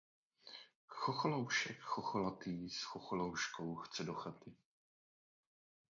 [0.87, 4.55] Chocholoušek chocholatý s chocholouškou chce do chaty.